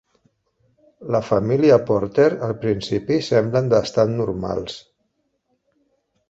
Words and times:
La 1.15 1.19
família 1.27 1.77
Porter 1.89 2.25
al 2.47 2.55
principi 2.63 3.19
semblen 3.27 3.69
bastant 3.75 4.17
normals. 4.23 4.81